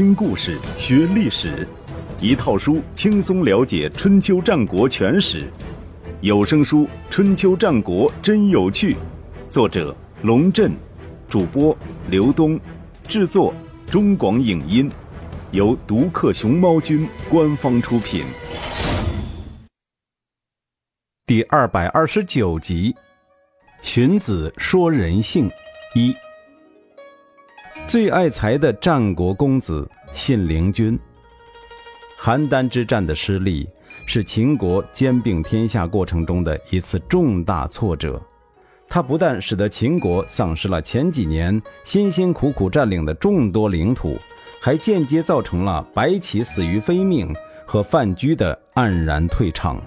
[0.00, 1.68] 听故事学历史，
[2.22, 5.46] 一套书轻松了解春秋战国全史。
[6.22, 8.94] 有声书《春秋战国真有趣》，
[9.50, 10.72] 作者龙震，
[11.28, 11.76] 主播
[12.08, 12.58] 刘东，
[13.06, 13.52] 制作
[13.90, 14.90] 中广影音，
[15.50, 18.24] 由独克熊猫君官方出品。
[21.26, 22.96] 第二百二十九集，
[23.82, 25.50] 荀子说人性
[25.94, 26.16] 一。
[27.90, 30.96] 最爱才的战国公子信陵君。
[32.20, 33.68] 邯郸之战的失利
[34.06, 38.22] 是秦国兼并天下过程中的一次重大挫折，
[38.88, 44.16] 它不但使得秦国丧失了前几年辛辛苦苦占领的众多领土，
[44.62, 47.34] 还间接造成了白起死于非命
[47.66, 49.82] 和范雎的黯然退场。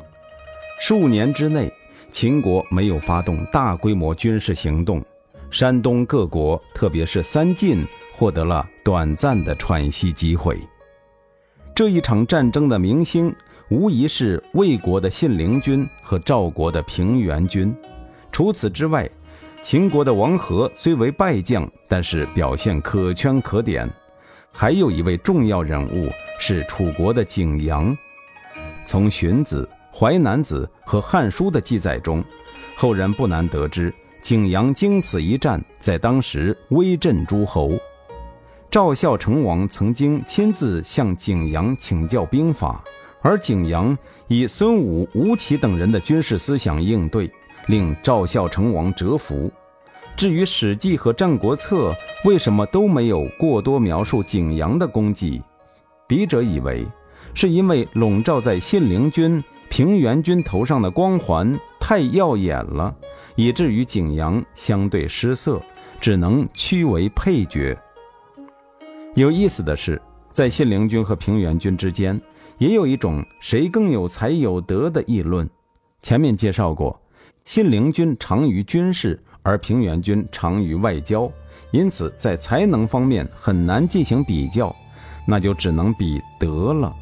[0.82, 1.72] 数年之内，
[2.12, 5.02] 秦国没有发动大规模军事行动。
[5.54, 10.60] 山东各国，特别是三晋，获得了短暂的喘息机会。
[11.76, 13.32] 这一场战争的明星，
[13.70, 17.72] 无疑是魏国的信陵君和赵国的平原君。
[18.32, 19.08] 除此之外，
[19.62, 23.88] 秦国的王和虽为败将，但是表现可圈可点。
[24.52, 27.96] 还有一位重要人物是楚国的景阳。
[28.86, 32.24] 从荀子、淮南子和汉书的记载中，
[32.76, 33.94] 后人不难得知。
[34.24, 37.74] 景阳经此一战，在当时威震诸侯。
[38.72, 42.82] 赵孝成王曾经亲自向景阳请教兵法，
[43.22, 43.96] 而景阳
[44.30, 47.30] 以孙武、吴起等人的军事思想应对，
[47.68, 49.52] 令赵孝成王折服。
[50.16, 51.92] 至于《史记》和《战国策》
[52.24, 55.42] 为什么都没有过多描述景阳的功绩，
[56.08, 56.88] 笔者以为，
[57.34, 62.96] 是因为笼罩在信陵君、平原君头上的光环太耀眼了。
[63.36, 65.62] 以至于景阳相对失色，
[66.00, 67.78] 只能屈为配角。
[69.16, 70.02] 有意思的是，
[70.32, 72.20] 在信陵君和平原君之间，
[72.58, 75.50] 也有一种谁更有才有德的议论。
[76.02, 77.00] 前面介绍过，
[77.46, 81.32] 信陵君长于军事，而平原君长于外交，
[81.72, 84.76] 因此在才能方面很难进行比较，
[85.28, 86.94] 那就只能比德了。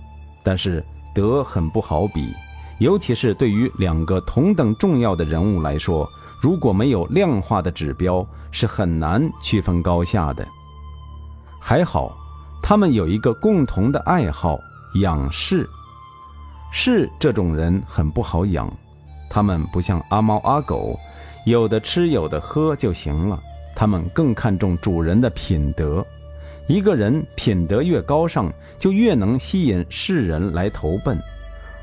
[0.43, 2.33] 但是德很不好比，
[2.79, 6.09] 尤其是对于两个同等重要的人物来说。
[6.41, 10.45] 如果没有量化的指标，是很难区分高下的。
[11.59, 12.17] 还好，
[12.63, 14.59] 他们有一个共同的爱好——
[15.01, 15.69] 养士。
[16.73, 18.71] 士这种人很不好养，
[19.29, 20.99] 他们不像阿猫阿狗，
[21.45, 23.39] 有的吃有的喝就行了。
[23.75, 26.03] 他们更看重主人的品德。
[26.67, 31.15] 一个人品德越高尚，就越能吸引世人来投奔。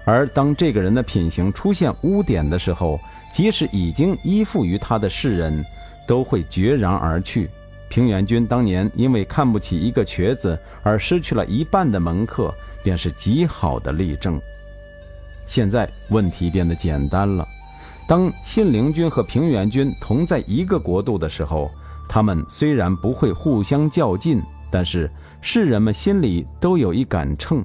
[0.05, 2.99] 而当这个人的品行出现污点的时候，
[3.39, 5.65] 即使已经依附于他的世人，
[6.09, 7.49] 都会决然而去。
[7.89, 14.41] 平原君当年因为看不起一个瘸子而失去了一半的门客，便是极好的例证。
[15.47, 17.47] 现在问题变得简单了：
[18.09, 21.71] 当信陵君和平原君同在一个国度的时候，
[22.09, 25.09] 他们虽然不会互相较劲，但是
[25.41, 27.65] 世人们心里都有一杆秤，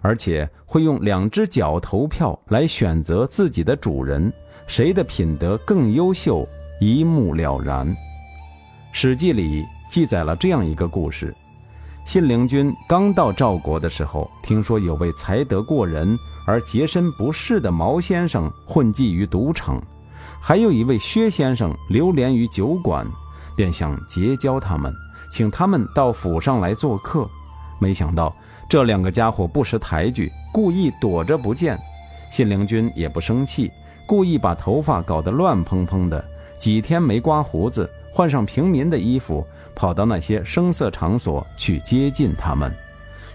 [0.00, 4.32] 而且会用两只脚投票来选择自己的主人。
[4.68, 6.46] 谁的品德更优秀，
[6.78, 7.88] 一目了然。
[8.92, 11.34] 《史记》里记载了这样一个故事：
[12.04, 16.14] 信陵君刚到赵国的时候，听说有位才德过人
[16.46, 19.82] 而洁身不仕的毛先生混迹于赌场，
[20.38, 23.06] 还有一位薛先生流连于酒馆，
[23.56, 24.92] 便想结交他们，
[25.32, 27.26] 请他们到府上来做客。
[27.80, 28.36] 没想到
[28.68, 31.78] 这两个家伙不识抬举，故意躲着不见。
[32.30, 33.70] 信陵君也不生气。
[34.08, 36.24] 故意把头发搞得乱蓬蓬的，
[36.56, 42.72] 几天没刮胡子，换上平民的衣服，跑到那些声色场所去接近他们。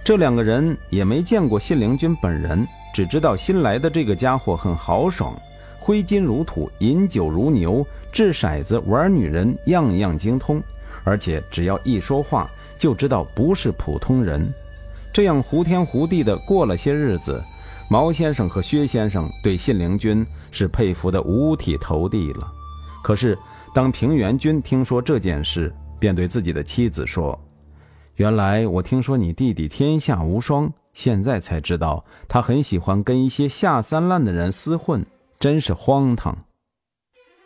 [0.03, 5.39] 这两个人也没见过信陵君本人，只知道新来的这个家伙很豪爽，
[5.79, 10.59] 挥金如土，饮酒如牛，掷骰子，玩女人，样样精通，
[11.03, 12.49] 而且只要一说话，
[12.79, 14.51] 就知道不是普通人。
[15.13, 17.39] 这样胡天胡地的过了些日子。
[17.93, 22.51] 毛先生和薛先生对信陵君是佩服的五体投地了。
[23.03, 23.37] 可是，
[23.71, 27.39] 当平原君听说这件事，便对自己的妻子说
[28.17, 35.05] ：“原来我听说你弟弟天下无双，现在才知道他很喜欢跟一些下三滥的人厮混，
[35.39, 36.35] 真是荒唐。”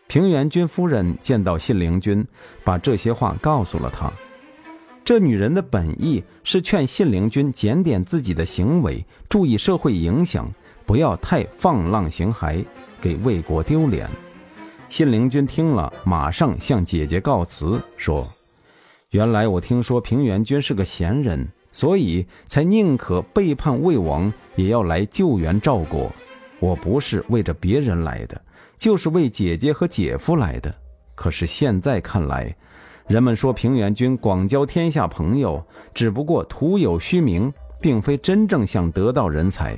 [0.07, 2.25] 平原君夫人见到信陵君，
[2.63, 4.09] 把这些话告诉了他。
[5.07, 10.53] 这女人的本意是劝信陵君检点自己的行为，注意社会影响，
[10.85, 12.65] 不要太放浪形骸，
[12.99, 14.05] 给魏国丢脸。
[14.89, 18.27] 信陵君听了，马上向姐姐告辞，说
[19.11, 26.11] ：“原来我听说平原君是个贤人，所以才宁可背叛魏王，也要来救援赵国。
[26.59, 28.41] 我不是为着别人来的，
[28.75, 30.75] 就是为姐姐和姐夫来的。
[31.15, 32.53] 可是现在看来，
[33.07, 35.63] 人们说平原君广交天下朋友，
[35.93, 39.77] 只不过徒有虚名，并非真正想得到人才。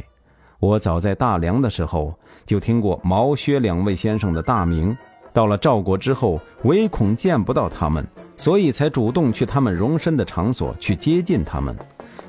[0.60, 2.12] 我早在大梁的时候
[2.44, 4.98] 就听过毛薛两位先生的大名，
[5.32, 8.04] 到了赵国之后，唯恐见不到他们，
[8.36, 11.78] 所以才主动去他们容身的场所去接近他们。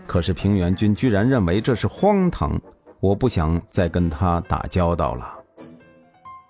[0.06, 2.60] 可是平原君居然认为这是荒唐，
[3.00, 5.34] 我不想再跟他打交道了。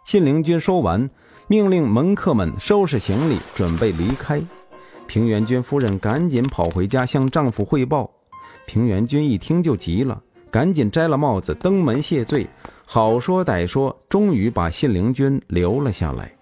[0.04, 1.08] 信陵君说完，
[1.50, 4.40] 命令门客们收拾行李，准备离开。
[5.08, 8.08] 平原君夫人赶紧跑回家向丈夫汇报。
[8.66, 10.22] 平原君一听就急了。
[10.48, 12.46] 赶紧摘了帽子，登门谢罪。
[12.84, 16.32] 好说歹说，终于把信陵君留了下来。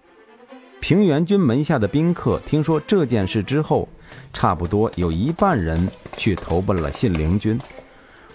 [0.79, 3.89] 平原君门下的宾客听说这件事之后，
[4.31, 7.59] 差不多有一半人去投奔了信陵君，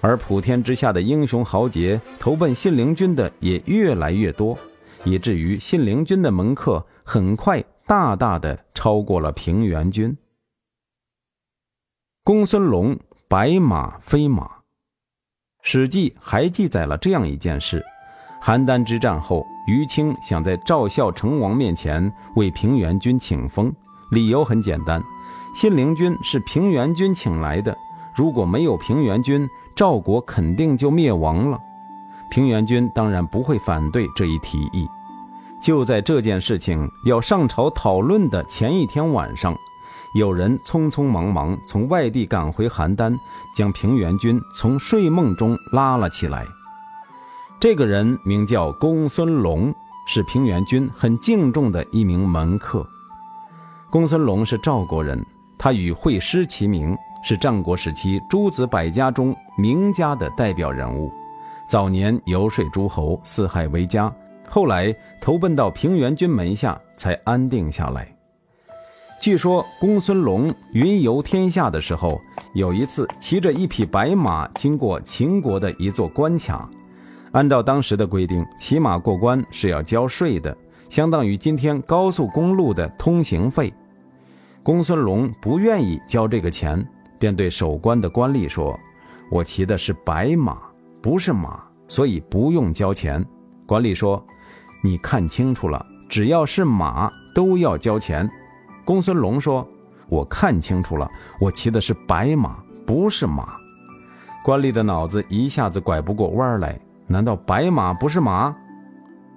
[0.00, 4.58] 而普天之下的英雄豪杰投奔信陵君的也越来越多，
[5.04, 10.16] 以至于信陵君的门客很快大大的超过了平原君。
[12.22, 12.98] 公孙龙
[13.28, 14.46] 白马飞马。
[15.60, 17.84] 《史记》还记载了这样一件事：
[18.42, 23.74] 邯郸之战后，于青想在赵孝成王面前为平原君请封，
[24.10, 25.02] 理由很简单，
[25.54, 27.76] 信陵君是平原君请来的，
[28.14, 31.58] 如果没有平原君，赵国肯定就灭亡了。
[32.34, 34.88] 平原君当然不会反对这一提议。
[35.62, 39.56] 就在这件事情要上朝讨论的前一天晚上。
[40.16, 43.16] 有人匆匆忙忙从外地赶回邯郸，
[43.54, 46.44] 将平原君从睡梦中拉了起来。
[47.60, 49.72] 这个人名叫公孙龙，
[50.04, 52.84] 是平原君很敬重的一名门客。
[53.90, 55.24] 公孙龙是赵国人，
[55.56, 61.12] 他与惠施齐名，是战国时期诸子百家中名家的代表人物。
[61.66, 64.14] 早年游说诸侯，四海为家，
[64.48, 68.14] 后来投奔到平原君门下，才安定下来。
[69.20, 72.20] 据说公孙龙云游天下的时候，
[72.52, 76.68] 有一次骑着一匹白马经过秦国的一座关卡。
[77.32, 80.54] 按照当时的规定，骑马过关是要交税的，
[80.90, 83.72] 相当于今天高速公路的通行费。
[84.62, 86.86] 公孙龙不愿意交这个钱，
[87.18, 88.78] 便对守关的官吏说
[89.30, 90.58] ：“我骑的是白马，
[91.04, 93.22] 不是马，所以不用交钱。”
[93.68, 94.24] 官吏说
[94.82, 98.26] ：“你看清楚了，只要是马都要交钱。”
[98.86, 99.68] 公孙龙说
[100.08, 101.06] ：“我看清楚了，
[101.38, 102.56] 我骑的是白马，
[102.86, 103.52] 不是马。”
[104.42, 106.80] 官吏的脑子一下子拐不过弯来。
[107.06, 108.56] 难道白马不是马？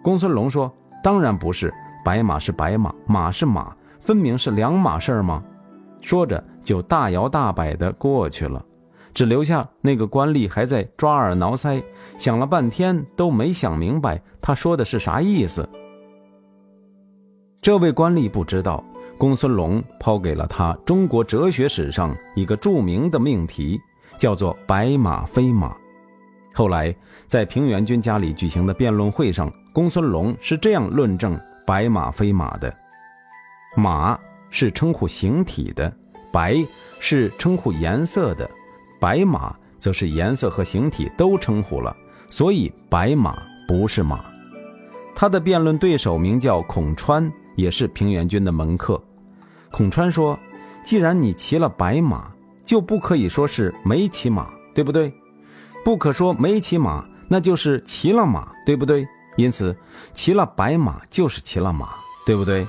[0.02, 0.74] 公孙龙说
[1.04, 5.44] ：“当然不是，白马是白马，马是马，分明是两码事儿吗？”
[6.02, 8.64] 说着就大摇大摆地过去了，
[9.18, 11.82] 只留下那个官吏还在抓耳挠腮，
[12.20, 15.68] 想了半天都没想明白他说的是啥意思。
[17.60, 18.84] 这位官吏不知道。
[19.18, 23.82] 公孙龙抛给了他中国哲学史上一个著名的命题，
[24.20, 25.76] 叫做“白马非马”。
[26.54, 31.36] 后来在平原君家里举行的辩论会上，公孙龙是这样论证
[31.66, 32.72] “白马非马”的
[33.76, 34.16] ：“马
[34.52, 35.92] 是称呼形体的，
[36.32, 36.64] 白
[37.00, 38.48] 是称呼颜色的，
[39.00, 41.96] 白马则是颜色和形体都称呼了，
[42.30, 43.38] 所以白马
[43.68, 44.24] 不是马。”
[45.16, 49.02] 他的辩论对手名叫孔川，也是平原君的门客。
[49.72, 50.38] 孔川说
[50.86, 52.32] ：“既然你骑了白马，
[52.64, 55.12] 就不可以说是没骑马，对不对？
[55.84, 59.08] 不可说没骑马，那就是骑了马，对不对？
[59.38, 59.76] 因此，
[60.14, 62.68] 骑了白马就是骑了马，对不对？”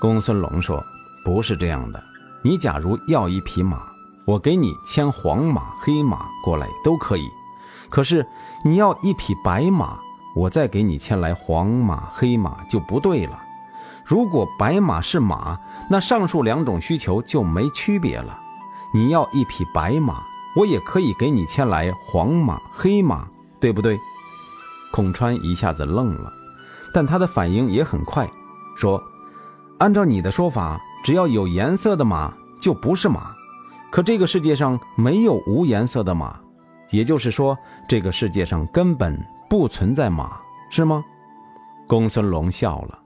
[0.00, 0.84] 公孙龙说
[1.24, 2.02] ：“不是这样的。
[2.42, 3.91] 你假如要一匹马，
[4.26, 7.30] 我给你牵黄马、黑马过来都可以。
[7.90, 8.26] 可是
[8.64, 9.98] 你要一匹白马，
[10.34, 13.42] 我再给你牵来黄马、黑马就不对了。”
[14.04, 18.36] 如果白马是马，那上述两种需求就没区别了。
[18.92, 20.22] 你要一匹白马，
[20.56, 23.28] 我也可以给你牵来黄马、黑马，
[23.60, 23.98] 对不对？
[24.90, 26.32] 孔川一下子愣了，
[26.92, 28.28] 但他的反应也很快，
[28.76, 29.00] 说
[29.78, 33.31] ：“按照你的说法，只要有颜色的马就不是马。
[33.92, 36.40] 可这个世界上没有无颜色的马，
[36.88, 37.56] 也就是说，
[37.86, 41.04] 这个世界上根本不存在马，是吗？”
[41.86, 42.98] 公孙龙笑了。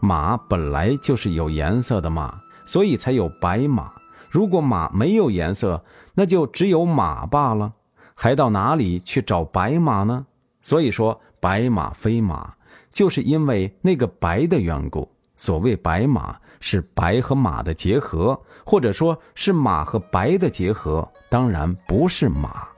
[0.00, 3.92] 马本来就是有颜色的马，所以才有白马。
[4.30, 7.70] 如果马没有颜色，那就只有马罢了，
[8.14, 10.24] 还到哪里去找白马呢？
[10.62, 12.54] 所以说，白马非马，
[12.90, 15.06] 就是因为那个白的缘故。
[15.36, 22.68] 所谓白马，是白和马的结合，或者说是马和白的结合，当然不是马。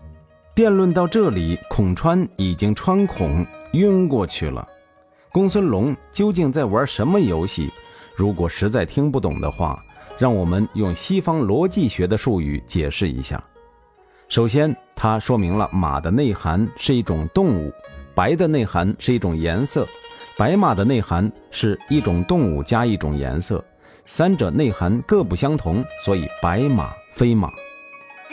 [0.55, 4.67] 辩论到这里，孔川已经穿孔晕过去了。
[5.33, 7.71] 公孙龙究竟在玩什么游戏？
[8.15, 9.83] 如果实在听不懂的话，
[10.19, 13.43] 让我们用西方逻辑学的术语解释一下。
[14.29, 17.73] 首先，它说明了马的内涵是一种动物，
[18.15, 19.87] 白的内涵是一种颜色，
[20.37, 23.65] 白马的内涵是一种动物加一种颜色，
[24.05, 27.51] 三者内涵各不相同，所以白马非马。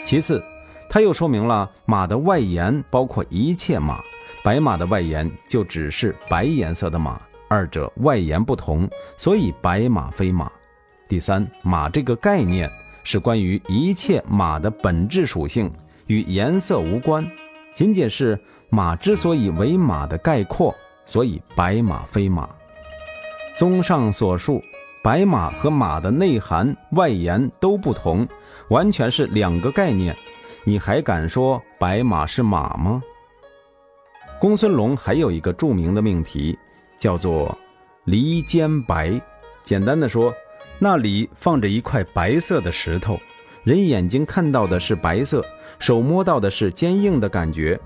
[0.04, 0.42] 其次，
[0.88, 4.00] 他又说明了马的外延包括一切马，
[4.42, 10.50] 白马的外延就只是白颜色的马，二者外延不同，所以白马非马。
[11.08, 12.70] 第三，马这个概念
[13.04, 15.70] 是关于一切马的本质属性，
[16.06, 17.24] 与颜色无关，
[17.74, 20.74] 仅仅是马之所以为马的概括，
[21.04, 22.48] 所以白马非马。
[23.56, 24.62] 综上所述，
[25.02, 28.28] 白马和马的内涵、外延都不同，
[28.68, 30.14] 完全是两个概念。
[30.62, 33.02] 你还敢说白马是马吗？
[34.38, 36.58] 公孙龙还有一个著名的命题，
[36.98, 37.56] 叫做
[38.04, 39.18] “离间白”。
[39.64, 40.34] 简单的说，
[40.78, 43.18] 那里放着一块白色的石头，
[43.64, 45.42] 人眼睛看到的是白色，
[45.78, 47.80] 手摸到的是坚硬的感觉，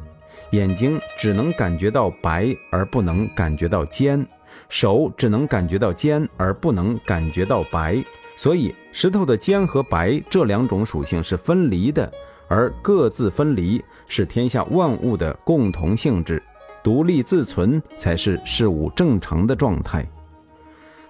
[0.50, 4.25] 眼睛只能感觉到白而不能感觉到坚，
[4.68, 8.02] 手只能感觉到尖而不能感觉到白。
[8.37, 12.11] 所以，石头的尖和白这两种属性是分离的。
[12.46, 16.40] 而各自分离是天下万物的共同性质，
[16.82, 20.06] 独立自存才是事物正常的状态。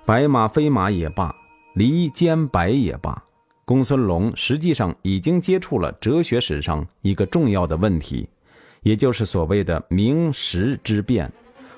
[0.07, 1.35] 白马非马也罢，
[1.75, 3.21] 离间白也罢，
[3.65, 8.29] 公孙龙实际上已经接触了哲学史上一个重要的问题，
[8.83, 11.31] 也就是所谓的名实之辩，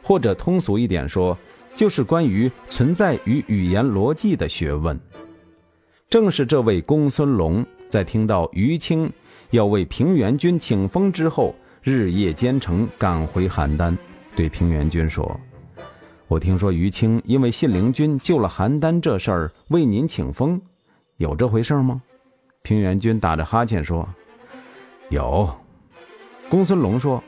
[0.03, 1.37] 或者通俗一点说，
[1.77, 4.99] 就是关于存在与语言逻辑的学问。
[6.11, 9.09] 正是这位公孙龙在听到于青。
[9.51, 13.97] 要为平原君请封之后，日夜兼程赶回邯郸，
[14.35, 15.41] 对平原君说
[16.27, 20.61] ：“我听说于青因为信陵君救了邯郸这事儿为您请封，
[21.19, 22.03] 有这回事吗？”
[22.63, 24.09] 平原君打着哈欠说
[25.11, 25.49] ：“有。”
[26.51, 27.23] 公孙龙说：“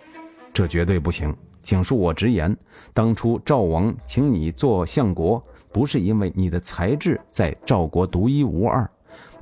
[0.52, 1.32] 这绝对不行，
[1.68, 2.56] 请恕我直言，
[2.94, 8.90] 当初赵王请你做相国，不是因为你的才智在赵国独一无二，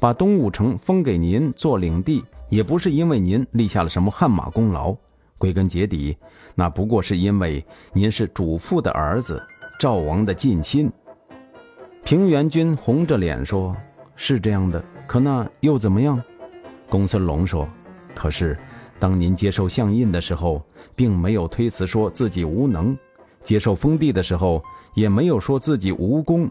[0.01, 4.93] 把东武城封给您做领地。”也不是因为您立下了什么汗马功劳，
[5.39, 6.17] 归根结底，
[6.57, 9.41] 那不过是因为您是主父的儿子，
[9.79, 10.91] 赵王的近亲。
[12.03, 13.77] 平原君红着脸说
[14.17, 16.21] ：“是这样的，可那又怎么样？”
[16.91, 17.69] 公孙龙说
[18.17, 18.59] ：“可是，
[18.99, 20.63] 当您接受相印的时候，
[20.95, 22.97] 并没有推辞说自己无能；
[23.43, 24.63] 接受封地的时候，
[24.95, 26.51] 也没有说自己无功，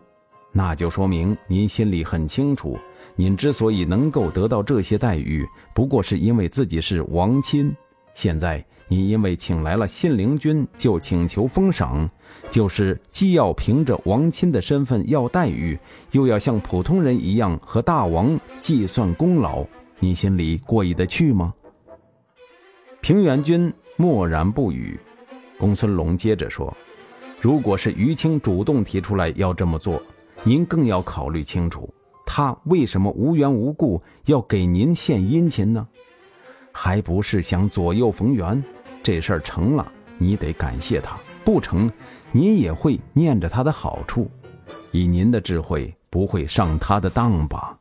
[0.52, 2.78] 那就说明您心里很清楚。”
[3.18, 7.74] 您之所以能够得到这些待遇，不过是因为自己是王亲。
[8.14, 12.10] 现在您因为请来了信陵君，就请求封赏，
[12.50, 15.80] 就是既要凭着王亲的身份要待遇，
[16.12, 19.66] 又要像普通人一样和大王计算功劳。
[20.00, 21.54] 你心里过意得去吗？
[23.06, 25.00] 平原君默然不语。
[25.60, 26.76] 公孙龙接着说
[27.40, 30.02] ：“如果是于青主动提出来要这么做，
[30.44, 31.88] 您更要考虑清楚。”
[32.26, 35.88] 他为什么无缘无故要给您献殷勤呢？
[36.72, 38.64] 还不是想左右逢源？
[39.04, 41.88] 这事儿成了，你得感谢他；不成，
[42.32, 44.28] 你也会念着他的好处。
[44.90, 47.78] 以您的智慧，不会上他的当吧？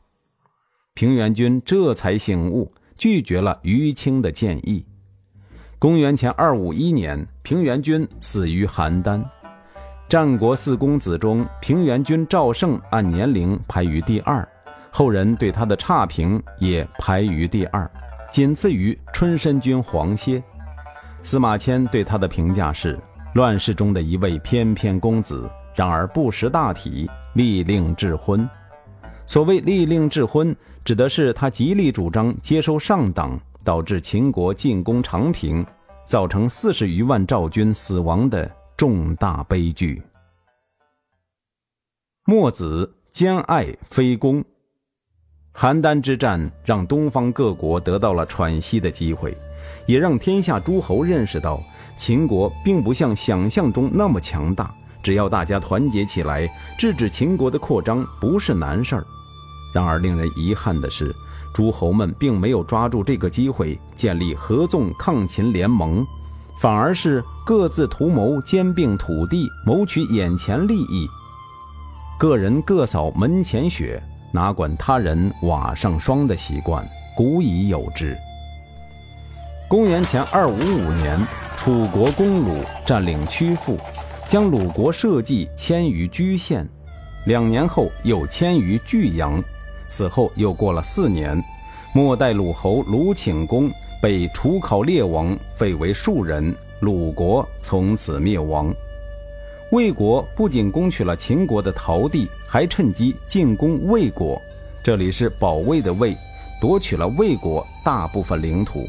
[0.93, 4.85] 平原君这才醒悟，拒绝了于青的建议。
[5.85, 9.23] 公元前二五一年，平原君死于邯郸。
[10.09, 14.49] 战国四公子中，平原君赵胜按年龄排于第二，
[14.91, 17.87] 后人对他的差评也排于第二，
[18.33, 20.43] 仅次于春申君黄歇。
[21.23, 22.99] 司马迁对他的评价是：
[23.35, 28.49] 乱世中的一位翩翩公子，然而不识大体，利令智昏。
[29.27, 35.65] 所谓利令智昏，指的是他极力主张接收上党，导致秦国进攻长平，
[36.05, 38.51] 造成四十余万赵军死亡的。
[38.77, 40.03] 重大悲剧。
[42.25, 44.45] 墨子兼爱非攻，
[45.55, 49.33] 邯郸之战让东方各国得到了喘息的机会，
[49.87, 51.63] 也让天下诸侯认识到
[51.97, 54.75] 秦国并不像想象中那么强大。
[55.01, 56.45] 只要大家团结起来，
[56.77, 59.07] 制止秦国的扩张不是难事儿。
[59.73, 61.15] 然而，令人遗憾的是，
[61.55, 66.05] 诸侯们并没有抓住这个机会建立合纵抗秦联盟。
[66.61, 71.09] 反而是各自图谋兼并土地，谋取眼前利益。
[72.19, 78.17] 个人各扫门前雪，哪管他人瓦上霜的习惯，古已有之。
[79.69, 81.21] 公元前二五五年，
[81.57, 83.77] 楚国攻鲁，占领曲阜，
[84.29, 86.67] 将鲁国社稷迁于居县。
[87.27, 89.43] 两年后又迁于巨阳。
[89.97, 91.41] 此后又过了四年，
[91.93, 93.71] 末代鲁侯鲁顷公
[94.03, 98.75] 被楚考烈王废为庶人，鲁国从此灭亡。
[99.71, 104.37] 魏国不仅攻取了秦国的陶地，还趁机进攻魏国，
[104.83, 106.17] 这里是保卫的魏，
[106.61, 108.81] 夺取了魏国大部分领土。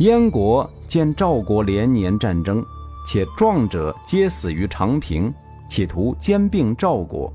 [0.00, 2.64] 燕国见赵国连年战争，
[3.06, 5.32] 且壮者皆死于长平，
[5.70, 7.32] 企图兼并赵国。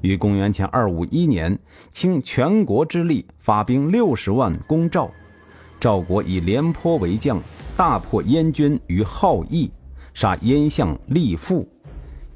[0.00, 1.58] 于公元前二五一年，
[1.90, 5.10] 倾全国之力发兵六十万攻赵。
[5.80, 7.40] 赵国以廉颇为将，
[7.76, 9.70] 大破燕军于好义，
[10.12, 11.68] 杀燕相立父，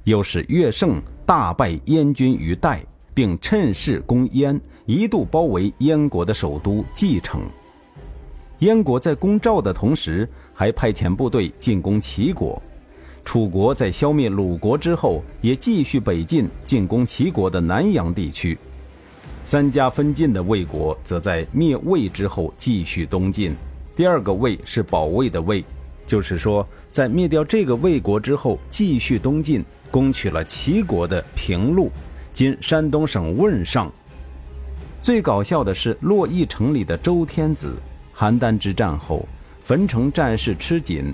[0.05, 7.41] 又使乐胜大败燕军于代，并趁势攻燕，一度包围燕国的首都蓟城。
[8.61, 12.63] 燕国在攻赵的同时，还派遣部队进攻齐国。
[13.25, 18.59] 楚国在消灭鲁国之后，也继续北进，进攻齐国的南阳地区。
[19.45, 23.55] 三家分晋的魏国，则在灭魏之后继续东进。
[23.95, 25.65] 第二个魏是保卫的魏，
[26.07, 31.91] 就是说，在灭掉这个魏国之后，继续东进，攻取了齐国的平陆，
[32.33, 33.91] 今山东省汶上。
[35.01, 37.77] 最搞笑的是，洛邑城里的周天子。
[38.15, 39.27] 邯郸之战后，
[39.65, 41.13] 汾城战事吃紧，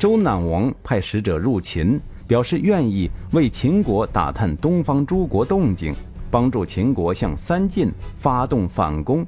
[0.00, 5.94] 周赧王派使者入秦，表示愿意为秦国打探东方诸国动静，
[6.30, 9.26] 帮助秦国向三晋发动反攻。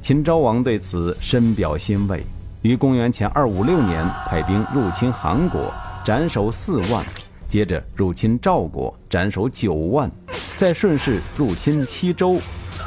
[0.00, 2.24] 秦昭王对此深表欣慰，
[2.62, 5.72] 于公元前二五六年派兵入侵韩国，
[6.04, 7.00] 斩首四万；
[7.46, 10.10] 接着入侵赵国，斩首九万；
[10.56, 12.36] 再顺势入侵西周。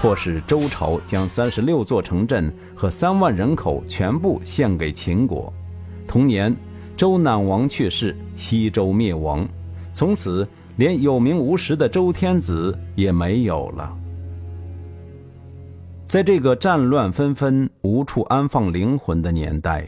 [0.02, 5.54] 迫使周朝将三十六座城镇和三万人口全部献给秦国。
[6.06, 6.54] 同年，
[6.98, 9.48] 周赧王去世，西周灭亡，
[9.94, 13.98] 从此连有名无实的周天子也没有了。
[16.08, 19.88] 在这个战乱纷纷、无处安放灵魂的年代，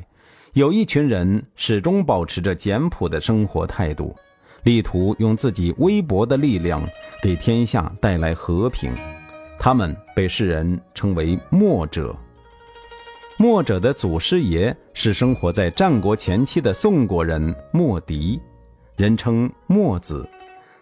[0.53, 4.15] 有一群人始终保持着简朴的生活态度，
[4.63, 6.81] 力图用自己微薄的力量
[7.21, 8.91] 给天下带来和平。
[9.59, 12.15] 他们被世人称为墨者。
[13.43, 18.39] 墨者的祖师爷是生活在战国前期的宋国人墨翟，
[18.95, 20.25] 人称墨子。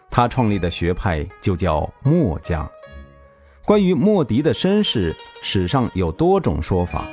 [0.08, 2.70] 他创立的学派就叫墨家。
[3.64, 7.08] 关于墨翟的身世，史上有多种说法。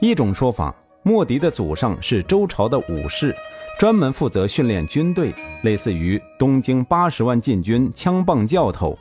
[0.00, 3.34] 一种说法，墨翟的祖上是周朝的武士，
[3.76, 8.96] 专门负责训练军队，类似于东京八十万禁军枪棒教头。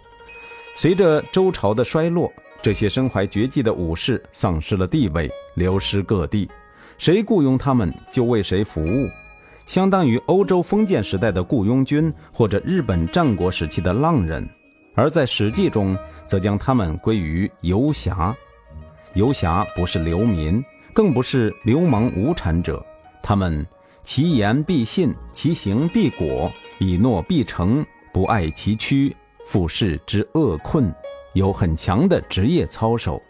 [0.75, 2.27] 随着周朝的衰落，
[2.61, 6.49] 这些身怀绝技的武士丧失了地位，流失各地，
[6.97, 9.07] 谁雇佣他们就为谁服务，
[9.65, 14.47] 相当于欧洲封建时代的雇佣军或者日本战国时期的浪人。
[14.95, 18.35] 而在《史记》中，则将他们归于游侠。
[19.13, 20.61] 游侠不是流民，
[20.93, 22.85] 更不是流氓无产者，
[23.23, 23.65] 他们
[24.03, 29.15] 其言必信，其行必果，以诺必成，不爱其躯。
[29.47, 30.93] 复世之恶困，
[31.33, 33.21] 有很强的职业操守。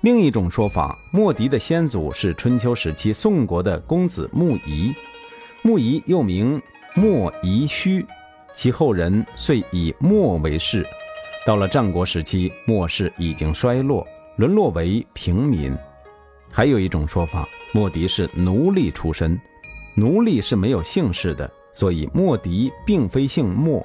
[0.00, 4.94] 另一种说法，莫迪的先祖是春秋时期宋国的公子穆仪，
[5.62, 6.60] 穆仪又名
[6.94, 8.04] 莫仪胥，
[8.54, 10.86] 其后人遂以莫为氏。
[11.44, 14.06] 到了战国时期，莫氏已经衰落，
[14.36, 15.76] 沦落为平民。
[16.50, 19.38] 还有一种说法，莫迪是奴隶出身，
[19.94, 23.84] 奴隶是没有姓氏的，所以莫迪并非姓莫。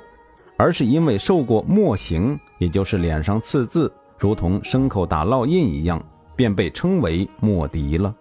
[0.57, 6.03] 而是因为受过墨刑，也就是脸上刺字，如同牲口打烙印一样，
[6.35, 8.15] 便被称为墨翟了。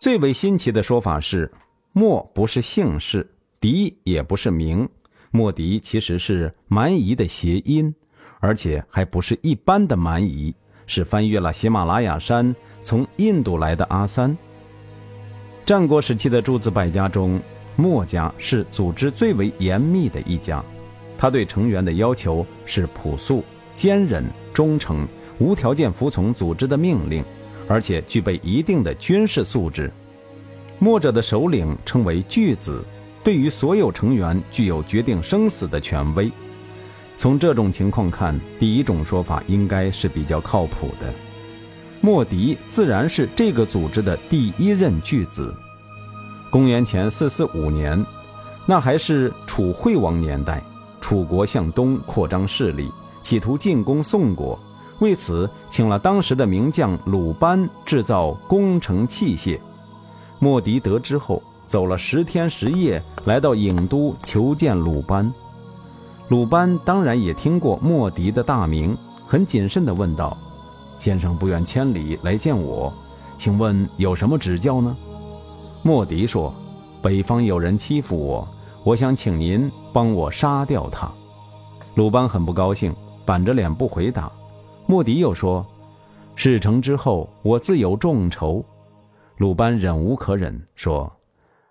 [0.00, 1.50] 最为新奇的说法是，
[1.92, 3.28] 墨不是姓氏，
[3.60, 4.88] 翟也不是名，
[5.30, 7.94] 墨翟其实是蛮夷的谐音，
[8.38, 10.54] 而且还不是一般的蛮夷，
[10.86, 14.36] 是翻越了喜马拉雅山从印度来的阿三。
[15.66, 17.40] 战国时期的诸子百家中，
[17.76, 20.64] 墨家是组织最为严密的一家。
[21.20, 25.06] 他对成员的要求是朴素、坚忍、忠诚，
[25.38, 27.22] 无条件服从组织的命令，
[27.68, 29.92] 而且具备一定的军事素质。
[30.78, 32.82] 墨者的首领称为巨子，
[33.22, 36.32] 对于所有成员具有决定生死的权威。
[37.18, 41.12] 从这种情况看，第一种说法应该是比较靠谱的。
[42.00, 45.54] 莫迪自然是这个组织的第一任巨子。
[46.50, 48.02] 公元前四四五年，
[48.64, 50.64] 那还是楚惠王年代。
[51.00, 54.58] 楚国向东扩张势力，企图进攻宋国。
[55.00, 59.58] 为此，请了当时的名将鲁班制造攻城器械。
[60.38, 65.32] 莫迪得知后，走了十天十夜，来到郢都求见鲁班。
[66.28, 70.36] 鲁班当然也听过莫迪的大名，很谨慎地问道
[70.98, 72.92] ：“先生不远千里来见我，
[73.38, 74.96] 请问有什么指教呢？”
[75.82, 76.54] 莫迪说
[77.00, 78.46] ：“北方有人欺负我，
[78.84, 81.12] 我想请您帮我杀掉他。”
[81.96, 84.30] 鲁班很不高兴，板着脸不回答。
[84.86, 85.66] 莫迪又说
[86.34, 88.64] ：“事成之后，我自有众筹。”
[89.38, 91.10] 鲁班忍无可忍，说：“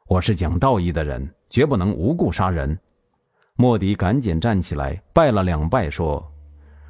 [0.08, 2.78] 我是讲道义的人，绝不能无故杀人。”
[3.56, 6.26] 莫迪赶紧站起来，拜了两拜，说：“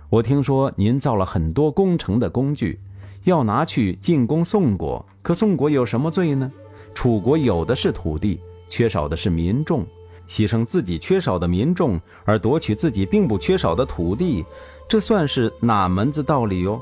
[0.09, 2.79] 我听说您造了很多攻城的工具，
[3.23, 5.03] 要拿去进攻宋国。
[5.21, 6.51] 可宋国有什么罪呢？
[6.93, 9.85] 楚国有的是土地，缺少的是民众。
[10.29, 14.45] 牺牲自己缺少的民众，而夺取自己并不缺少的土地。”
[14.87, 16.81] 这算是哪门子道理哟？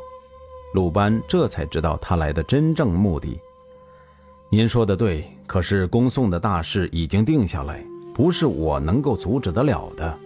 [0.73, 3.37] 鲁班这才知道他来的真正目的。
[4.49, 7.83] 您说的对，可是攻宋的大事已经定下来，
[8.13, 10.17] 不是我能够阻止得了的。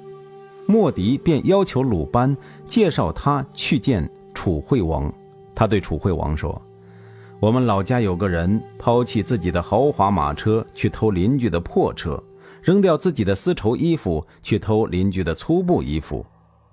[0.67, 5.11] 莫迪便要求鲁班介绍他去见楚惠王。
[5.55, 6.61] 他对楚惠王说
[7.41, 12.21] ：“我们老家有个人抛弃自己的豪华马车去偷邻居的破车，
[12.61, 16.25] 扔掉自己的丝绸衣服去偷邻居的粗布衣服。”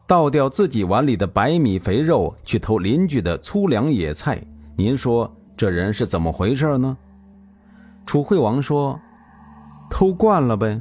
[0.07, 4.43] 倒掉自己碗里的白米肥肉去偷邻居的粗粮野菜，
[4.75, 6.97] 您说这人是怎么回事呢？
[8.07, 8.99] 楚惠王说
[9.91, 10.81] ：“偷惯了呗。”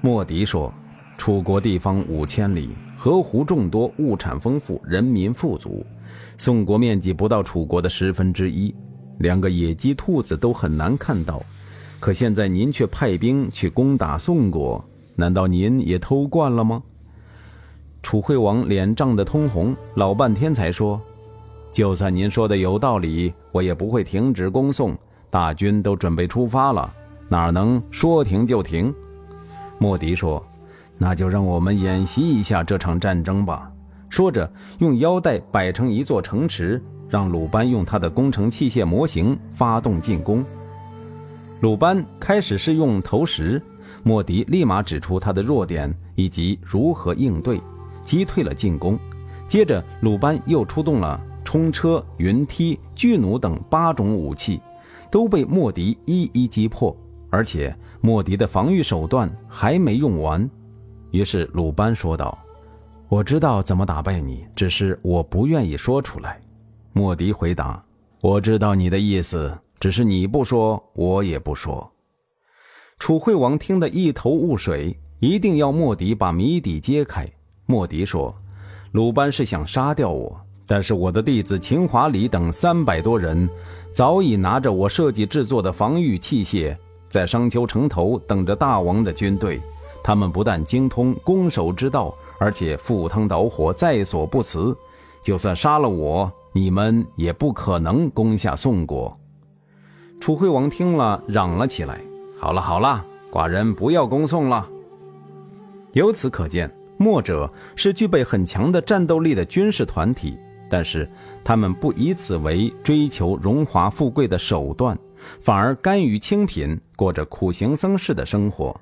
[0.00, 0.72] 莫迪说
[1.18, 5.84] ：“楚国地方五千里，河湖众多，物产丰富，人民富足。
[6.38, 8.72] 宋国面积不到楚国的十分之一，
[9.18, 11.42] 两个野鸡、兔子都很难看到。
[12.04, 14.84] 可现在您却派兵去攻打宋国，
[15.16, 16.82] 难道您也偷惯了吗？”
[18.04, 21.00] 楚惠王脸涨得通红，老半天才说
[21.72, 24.94] ：“就算您说的有道理，我也不会停止攻宋。
[25.30, 26.94] 大军都准备出发了，
[27.26, 28.94] 哪能说停就停？”
[29.80, 30.44] 莫迪说
[31.00, 33.72] ：“那就让我们演习一下这场战争吧。”
[34.10, 40.44] 说着，用腰带摆成一座城池，让鲁班用他的工程器械模型发动进攻。
[41.64, 43.58] 鲁班开始是用投石，
[44.02, 47.58] 莫迪立马指出他的弱点以及如何应对。
[48.04, 48.98] 击退了进攻，
[49.48, 54.60] 接着鲁班又出动了冲车、云梯、巨弩等八种武器，
[55.10, 56.94] 都被莫迪一一击破。
[57.30, 60.46] 而且莫迪的防御手段还没用完，
[61.12, 62.38] 于是鲁班说道
[63.08, 66.38] ：“我知道怎么打败你，只是我不愿意说出来。”
[66.92, 67.82] 莫迪回答
[68.20, 71.92] ：“我知道你的意思，只是你不说，我也不说。”
[72.98, 77.30] 楚惠王听得一头雾水，一定要莫迪把谜底揭开。
[77.66, 78.34] 莫迪说
[78.92, 83.46] ：“鲁班是想杀掉我，但是我的弟子秦华礼等三百多人，
[83.92, 86.74] 早已拿着我设计制作的防御器械，
[87.10, 89.60] 在商丘城头等着大王的军队。
[90.02, 94.74] 他们不但精通攻守之道，而且赴汤蹈火，在所不辞。
[95.20, 99.14] 就算杀了我，你们也不可能攻下宋国。”
[100.24, 102.00] 楚惠王听了，嚷了起来
[102.40, 104.66] ：“好了好了，寡人不要攻宋了。”
[105.92, 106.74] 由此可见。
[106.96, 110.38] 墨者是具备很强的战斗力的军事团体，
[110.70, 111.06] 但是
[111.44, 114.98] 他们不以此为追求荣华富贵的手段，
[115.42, 118.74] 反而甘于清贫，过着苦行僧式的生活。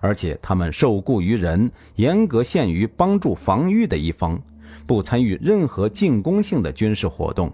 [0.00, 4.38] 而且他们受雇于人，严格限于帮助防御的一方，
[4.86, 7.50] 不参与任何进攻性的军事活动。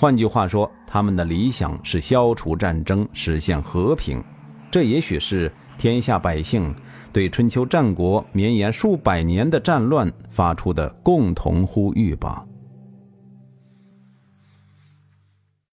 [0.00, 4.22] 换句话说，他们的理想是消除战争，实现和平。
[4.70, 6.72] 这也许是天下百姓。
[7.12, 12.44] 对春秋战国绵延数百年的战乱发出的共同呼吁吧。